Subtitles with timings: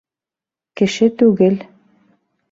[0.79, 1.59] —Кеше түгел.